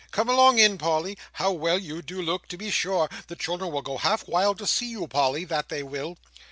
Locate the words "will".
3.71-3.83, 5.83-6.17